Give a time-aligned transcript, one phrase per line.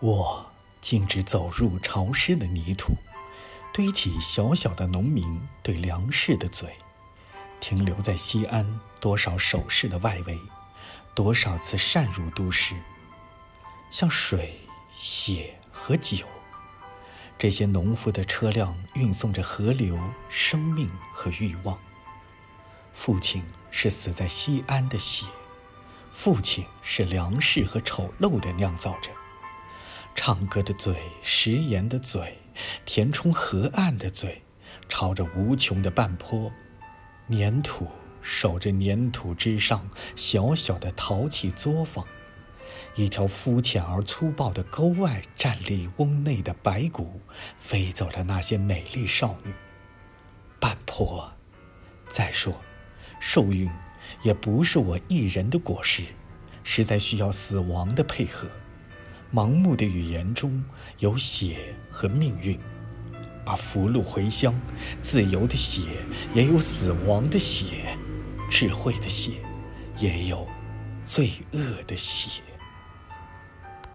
[0.00, 0.50] 我
[0.80, 2.94] 径直走入潮湿的泥土，
[3.72, 6.74] 堆起小小的农民对粮食的嘴，
[7.60, 10.38] 停留在西安多少首饰的外围，
[11.14, 12.74] 多少次擅入都市，
[13.90, 14.58] 像水、
[14.96, 16.26] 血和酒。
[17.38, 19.98] 这些农夫的车辆运送着河流、
[20.30, 21.78] 生命和欲望。
[22.94, 25.26] 父亲是死在西安的血，
[26.14, 29.10] 父亲是粮食和丑陋的酿造者。
[30.14, 32.38] 唱歌的嘴，食盐的嘴，
[32.84, 34.42] 填充河岸的嘴，
[34.88, 36.52] 朝着无穷的半坡，
[37.30, 37.86] 粘土
[38.20, 42.06] 守着粘土之上小小的陶器作坊。
[42.96, 47.20] 一条肤浅而粗暴的沟外站立瓮内的白骨，
[47.58, 49.54] 飞走了那些美丽少女。
[50.58, 51.32] 半坡，
[52.08, 52.60] 再说，
[53.20, 53.70] 受孕
[54.22, 56.04] 也不是我一人的果实，
[56.62, 58.48] 实在需要死亡的配合。
[59.32, 60.62] 盲目的语言中
[60.98, 62.58] 有血和命运，
[63.46, 64.52] 而福禄回乡，
[65.00, 65.82] 自由的血
[66.34, 67.96] 也有死亡的血，
[68.50, 69.32] 智慧的血
[69.98, 70.48] 也有
[71.04, 72.42] 罪恶的血。